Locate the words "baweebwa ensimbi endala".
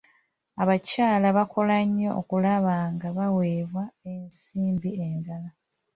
3.17-5.49